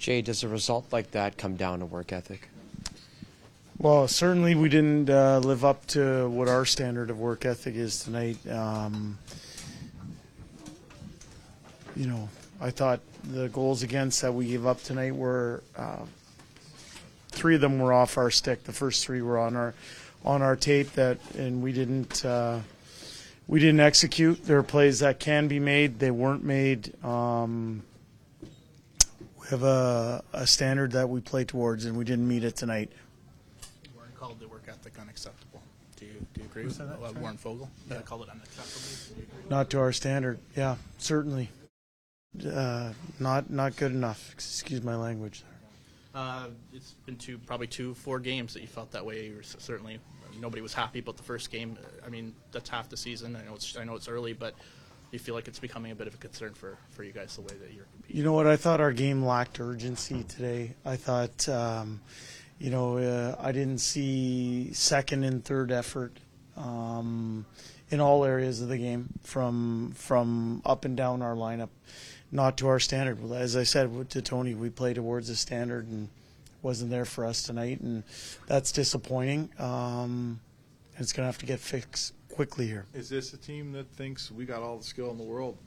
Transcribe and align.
Jay, 0.00 0.22
does 0.22 0.42
a 0.42 0.48
result 0.48 0.86
like 0.92 1.10
that 1.10 1.36
come 1.36 1.56
down 1.56 1.80
to 1.80 1.84
work 1.84 2.10
ethic? 2.10 2.48
Well, 3.76 4.08
certainly 4.08 4.54
we 4.54 4.70
didn't 4.70 5.10
uh, 5.10 5.40
live 5.44 5.62
up 5.62 5.84
to 5.88 6.26
what 6.30 6.48
our 6.48 6.64
standard 6.64 7.10
of 7.10 7.20
work 7.20 7.44
ethic 7.44 7.74
is 7.74 8.02
tonight. 8.02 8.38
Um, 8.48 9.18
you 11.94 12.06
know, 12.06 12.30
I 12.62 12.70
thought 12.70 13.00
the 13.24 13.50
goals 13.50 13.82
against 13.82 14.22
that 14.22 14.32
we 14.32 14.46
gave 14.46 14.64
up 14.64 14.82
tonight 14.82 15.14
were 15.14 15.62
uh, 15.76 16.06
three 17.28 17.56
of 17.56 17.60
them 17.60 17.78
were 17.78 17.92
off 17.92 18.16
our 18.16 18.30
stick. 18.30 18.64
The 18.64 18.72
first 18.72 19.04
three 19.04 19.20
were 19.20 19.38
on 19.38 19.54
our 19.54 19.74
on 20.24 20.40
our 20.40 20.56
tape 20.56 20.92
that, 20.92 21.18
and 21.36 21.62
we 21.62 21.72
didn't 21.72 22.24
uh, 22.24 22.60
we 23.46 23.60
didn't 23.60 23.80
execute. 23.80 24.46
There 24.46 24.58
are 24.60 24.62
plays 24.62 25.00
that 25.00 25.20
can 25.20 25.46
be 25.46 25.58
made; 25.58 25.98
they 25.98 26.10
weren't 26.10 26.42
made. 26.42 26.94
Um, 27.04 27.82
have 29.50 29.62
a, 29.64 30.22
a 30.32 30.46
standard 30.46 30.92
that 30.92 31.08
we 31.08 31.20
play 31.20 31.44
towards, 31.44 31.84
and 31.84 31.96
we 31.96 32.04
didn't 32.04 32.26
meet 32.26 32.44
it 32.44 32.56
tonight. 32.56 32.90
Warren 33.94 34.12
called 34.16 34.38
the 34.38 34.48
work 34.48 34.64
ethic 34.68 34.94
unacceptable. 35.00 35.60
Do 35.96 36.06
you, 36.06 36.12
do 36.32 36.40
you 36.40 36.46
agree 36.46 36.64
with 36.64 36.78
that? 36.78 36.84
Uh, 36.84 37.12
Warren 37.20 37.36
Foegele 37.36 37.68
yeah. 37.90 38.00
called 38.02 38.22
it 38.22 38.28
unacceptable. 38.30 39.14
Do 39.14 39.20
you 39.20 39.26
agree? 39.28 39.50
Not 39.50 39.70
to 39.70 39.80
our 39.80 39.92
standard. 39.92 40.38
Yeah, 40.56 40.76
certainly. 40.98 41.50
Uh, 42.46 42.92
not 43.18 43.50
not 43.50 43.76
good 43.76 43.90
enough. 43.90 44.30
Excuse 44.32 44.84
my 44.84 44.94
language. 44.94 45.42
Uh, 46.14 46.46
it's 46.72 46.94
been 47.04 47.16
two, 47.16 47.38
probably 47.38 47.66
two, 47.66 47.92
four 47.94 48.20
games 48.20 48.54
that 48.54 48.60
you 48.60 48.68
felt 48.68 48.92
that 48.92 49.04
way. 49.04 49.26
You 49.26 49.36
were 49.36 49.42
certainly 49.42 49.98
nobody 50.40 50.62
was 50.62 50.72
happy 50.72 51.00
about 51.00 51.16
the 51.16 51.24
first 51.24 51.50
game. 51.50 51.76
I 52.06 52.08
mean, 52.08 52.34
that's 52.52 52.70
half 52.70 52.88
the 52.88 52.96
season. 52.96 53.34
I 53.34 53.44
know 53.44 53.54
it's 53.54 53.76
I 53.76 53.82
know 53.82 53.96
it's 53.96 54.08
early, 54.08 54.32
but 54.32 54.54
you 55.10 55.18
feel 55.18 55.34
like 55.34 55.48
it's 55.48 55.58
becoming 55.58 55.92
a 55.92 55.94
bit 55.94 56.06
of 56.06 56.14
a 56.14 56.18
concern 56.18 56.54
for, 56.54 56.78
for 56.90 57.02
you 57.02 57.12
guys 57.12 57.34
the 57.34 57.42
way 57.42 57.54
that 57.60 57.72
you're 57.74 57.86
competing. 57.92 58.16
You 58.16 58.24
know 58.24 58.32
what? 58.32 58.46
I 58.46 58.56
thought 58.56 58.80
our 58.80 58.92
game 58.92 59.24
lacked 59.24 59.60
urgency 59.60 60.24
today. 60.24 60.74
I 60.84 60.96
thought, 60.96 61.48
um, 61.48 62.00
you 62.58 62.70
know, 62.70 62.98
uh, 62.98 63.36
I 63.38 63.52
didn't 63.52 63.78
see 63.78 64.72
second 64.72 65.24
and 65.24 65.44
third 65.44 65.72
effort. 65.72 66.18
Um, 66.56 67.46
in 67.90 68.00
all 68.00 68.24
areas 68.24 68.60
of 68.60 68.68
the 68.68 68.78
game, 68.78 69.08
from 69.22 69.92
from 69.96 70.62
up 70.64 70.84
and 70.84 70.96
down 70.96 71.22
our 71.22 71.34
lineup, 71.34 71.70
not 72.30 72.56
to 72.58 72.68
our 72.68 72.78
standard. 72.78 73.18
As 73.32 73.56
I 73.56 73.64
said 73.64 74.10
to 74.10 74.22
Tony, 74.22 74.54
we 74.54 74.70
play 74.70 74.94
towards 74.94 75.28
a 75.28 75.36
standard 75.36 75.88
and 75.88 76.08
wasn't 76.62 76.90
there 76.90 77.04
for 77.04 77.24
us 77.24 77.42
tonight, 77.42 77.80
and 77.80 78.04
that's 78.46 78.70
disappointing. 78.70 79.50
Um, 79.58 80.40
it's 80.98 81.12
going 81.12 81.24
to 81.24 81.28
have 81.28 81.38
to 81.38 81.46
get 81.46 81.58
fixed 81.58 82.12
quickly 82.30 82.66
here. 82.66 82.86
Is 82.94 83.08
this 83.08 83.32
a 83.34 83.36
team 83.36 83.72
that 83.72 83.90
thinks 83.92 84.30
we 84.30 84.44
got 84.44 84.62
all 84.62 84.78
the 84.78 84.84
skill 84.84 85.10
in 85.10 85.18
the 85.18 85.24
world? 85.24 85.58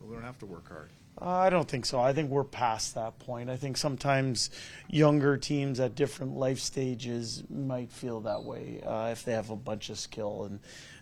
We 0.00 0.14
don't 0.14 0.24
have 0.24 0.38
to 0.38 0.46
work 0.46 0.68
hard. 0.68 0.90
Uh, 1.20 1.30
I 1.30 1.50
don't 1.50 1.68
think 1.68 1.84
so. 1.84 2.00
I 2.00 2.12
think 2.12 2.30
we're 2.30 2.44
past 2.44 2.94
that 2.94 3.18
point. 3.18 3.50
I 3.50 3.56
think 3.56 3.76
sometimes 3.76 4.50
younger 4.88 5.36
teams 5.36 5.80
at 5.80 5.96
different 5.96 6.36
life 6.36 6.60
stages 6.60 7.42
might 7.50 7.90
feel 7.90 8.20
that 8.20 8.44
way 8.44 8.80
uh, 8.86 9.08
if 9.10 9.24
they 9.24 9.32
have 9.32 9.50
a 9.50 9.56
bunch 9.56 9.90
of 9.90 9.98
skill 9.98 10.44
and 10.44 10.60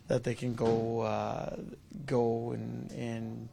that 0.09 0.25
they 0.25 0.34
can 0.34 0.55
go 0.55 1.00
uh, 1.00 1.56
go 2.06 2.53
and 2.53 2.91
and 2.92 3.48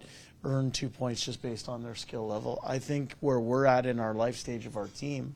earn 0.45 0.71
two 0.71 0.89
points 0.89 1.25
just 1.25 1.41
based 1.41 1.67
on 1.67 1.83
their 1.83 1.95
skill 1.95 2.27
level. 2.27 2.61
I 2.65 2.79
think 2.79 3.15
where 3.19 3.39
we're 3.39 3.65
at 3.65 3.85
in 3.85 3.99
our 3.99 4.13
life 4.13 4.37
stage 4.37 4.65
of 4.65 4.77
our 4.77 4.87
team, 4.87 5.35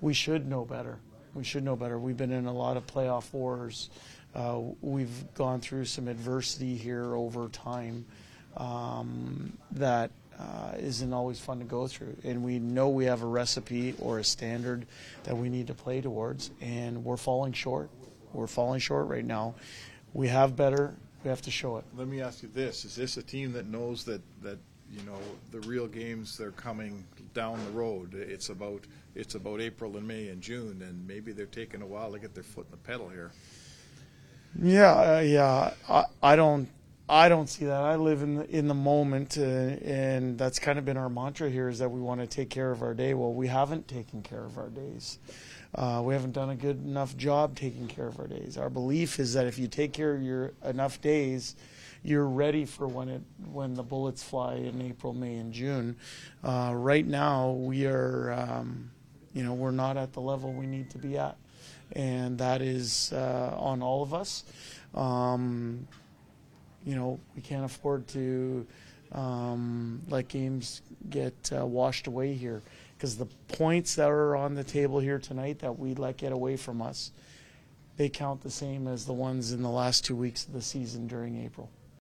we 0.00 0.14
should 0.14 0.48
know 0.48 0.64
better. 0.64 0.98
We 1.34 1.44
should 1.44 1.64
know 1.64 1.76
better. 1.76 1.98
We've 1.98 2.16
been 2.16 2.32
in 2.32 2.46
a 2.46 2.52
lot 2.52 2.76
of 2.76 2.86
playoff 2.86 3.32
wars. 3.32 3.90
Uh, 4.38 4.60
we've 4.82 5.34
gone 5.34 5.60
through 5.60 5.84
some 5.84 6.06
adversity 6.06 6.76
here 6.76 7.16
over 7.16 7.48
time 7.48 8.06
um, 8.56 9.52
that 9.72 10.12
uh, 10.38 10.74
not 10.80 11.16
always 11.16 11.40
fun 11.40 11.58
to 11.58 11.64
go 11.64 11.88
through. 11.88 12.16
And 12.22 12.44
we 12.44 12.60
know 12.60 12.88
we 12.88 13.06
have 13.06 13.22
a 13.22 13.26
recipe 13.26 13.96
or 13.98 14.20
a 14.20 14.24
standard 14.24 14.86
that 15.24 15.36
we 15.36 15.48
need 15.48 15.66
to 15.66 15.74
play 15.74 16.00
towards, 16.00 16.52
and 16.60 17.04
we're 17.04 17.16
falling 17.16 17.52
short. 17.52 17.90
We're 18.32 18.46
falling 18.46 18.78
short 18.78 19.08
right 19.08 19.24
now. 19.24 19.56
We 20.14 20.28
have 20.28 20.54
better. 20.54 20.94
We 21.24 21.30
have 21.30 21.42
to 21.42 21.50
show 21.50 21.78
it. 21.78 21.84
Let 21.96 22.06
me 22.06 22.20
ask 22.20 22.44
you 22.44 22.48
this: 22.54 22.84
Is 22.84 22.94
this 22.94 23.16
a 23.16 23.22
team 23.24 23.52
that 23.54 23.66
knows 23.66 24.04
that 24.04 24.22
that 24.42 24.58
you 24.88 25.02
know 25.02 25.18
the 25.50 25.66
real 25.66 25.88
games 25.88 26.38
they're 26.38 26.52
coming 26.52 27.04
down 27.34 27.58
the 27.64 27.72
road? 27.72 28.14
It's 28.14 28.50
about 28.50 28.84
it's 29.16 29.34
about 29.34 29.60
April 29.60 29.96
and 29.96 30.06
May 30.06 30.28
and 30.28 30.40
June, 30.40 30.80
and 30.82 31.04
maybe 31.08 31.32
they're 31.32 31.46
taking 31.46 31.82
a 31.82 31.86
while 31.86 32.12
to 32.12 32.20
get 32.20 32.34
their 32.34 32.44
foot 32.44 32.66
in 32.66 32.70
the 32.70 32.76
pedal 32.76 33.08
here. 33.08 33.32
Yeah, 34.60 35.16
uh, 35.16 35.20
yeah. 35.20 35.74
I, 35.88 36.04
I 36.22 36.36
don't 36.36 36.68
I 37.08 37.28
don't 37.30 37.48
see 37.48 37.64
that. 37.64 37.82
I 37.82 37.96
live 37.96 38.22
in 38.22 38.34
the, 38.36 38.50
in 38.50 38.68
the 38.68 38.74
moment, 38.74 39.38
uh, 39.38 39.42
and 39.42 40.36
that's 40.36 40.58
kind 40.58 40.78
of 40.78 40.84
been 40.84 40.98
our 40.98 41.08
mantra 41.08 41.48
here: 41.48 41.68
is 41.68 41.78
that 41.78 41.90
we 41.90 42.00
want 42.00 42.20
to 42.20 42.26
take 42.26 42.50
care 42.50 42.70
of 42.70 42.82
our 42.82 42.92
day. 42.92 43.14
Well, 43.14 43.32
we 43.32 43.46
haven't 43.46 43.88
taken 43.88 44.22
care 44.22 44.44
of 44.44 44.58
our 44.58 44.68
days. 44.68 45.18
Uh, 45.74 46.02
we 46.04 46.14
haven't 46.14 46.32
done 46.32 46.50
a 46.50 46.56
good 46.56 46.84
enough 46.84 47.16
job 47.16 47.56
taking 47.56 47.86
care 47.88 48.06
of 48.06 48.18
our 48.18 48.26
days. 48.26 48.58
Our 48.58 48.70
belief 48.70 49.18
is 49.18 49.34
that 49.34 49.46
if 49.46 49.58
you 49.58 49.68
take 49.68 49.92
care 49.92 50.14
of 50.14 50.22
your 50.22 50.52
enough 50.64 51.00
days, 51.00 51.56
you're 52.02 52.26
ready 52.26 52.64
for 52.64 52.86
when 52.86 53.08
it 53.08 53.22
when 53.52 53.74
the 53.74 53.82
bullets 53.82 54.22
fly 54.22 54.54
in 54.56 54.82
April, 54.82 55.14
May, 55.14 55.36
and 55.36 55.52
June. 55.52 55.96
Uh, 56.44 56.72
right 56.74 57.06
now, 57.06 57.52
we 57.52 57.86
are, 57.86 58.32
um, 58.32 58.90
you 59.32 59.42
know, 59.42 59.54
we're 59.54 59.70
not 59.70 59.96
at 59.96 60.12
the 60.12 60.20
level 60.20 60.52
we 60.52 60.66
need 60.66 60.90
to 60.90 60.98
be 60.98 61.16
at, 61.18 61.36
and 61.92 62.38
that 62.38 62.62
is 62.62 63.12
uh, 63.12 63.54
on 63.58 63.82
all 63.82 64.02
of 64.02 64.14
us. 64.14 64.44
Um, 64.94 65.86
you 66.84 66.94
know, 66.94 67.18
we 67.36 67.42
can't 67.42 67.64
afford 67.64 68.08
to 68.08 68.66
um, 69.12 70.02
let 70.08 70.28
games 70.28 70.82
get 71.10 71.50
uh, 71.56 71.64
washed 71.64 72.06
away 72.06 72.34
here 72.34 72.62
because 72.96 73.16
the 73.16 73.26
points 73.48 73.94
that 73.94 74.08
are 74.08 74.36
on 74.36 74.54
the 74.54 74.64
table 74.64 74.98
here 74.98 75.18
tonight 75.18 75.60
that 75.60 75.78
we 75.78 75.94
let 75.94 76.16
get 76.16 76.32
away 76.32 76.56
from 76.56 76.82
us, 76.82 77.12
they 77.96 78.08
count 78.08 78.42
the 78.42 78.50
same 78.50 78.86
as 78.86 79.06
the 79.06 79.12
ones 79.12 79.52
in 79.52 79.62
the 79.62 79.70
last 79.70 80.04
two 80.04 80.16
weeks 80.16 80.46
of 80.46 80.52
the 80.52 80.62
season 80.62 81.06
during 81.06 81.42
April. 81.44 81.70